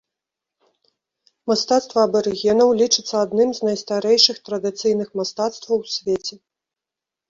Мастацтва 1.51 1.99
абарыгенаў 2.09 2.73
лічыцца 2.81 3.15
адным 3.29 3.49
з 3.61 3.71
найстарэйшых 3.71 4.37
традыцыйных 4.51 5.09
мастацтваў 5.23 5.77
у 5.91 5.99
свеце. 6.03 6.35